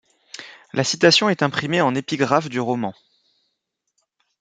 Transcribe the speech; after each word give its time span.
La 0.73 0.83
citation 0.83 1.29
est 1.29 1.43
imprimée 1.43 1.79
en 1.79 1.93
épigraphe 1.93 2.49
du 2.49 2.59
roman. 2.59 2.95